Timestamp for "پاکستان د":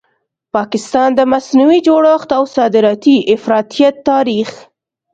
0.55-1.21